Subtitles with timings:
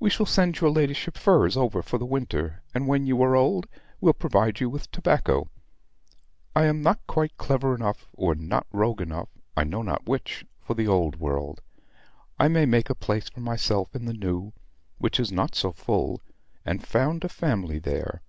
[0.00, 3.66] We will send your ladyship furs over for the winter; and, when you are old,
[4.00, 5.50] we'll provide you with tobacco.
[6.56, 10.72] I am not quite clever enough, or not rogue enough I know not which for
[10.72, 11.60] the Old World.
[12.38, 14.54] I may make a place for myself in the New,
[14.96, 16.22] which is not so full;
[16.64, 18.22] and found a family there.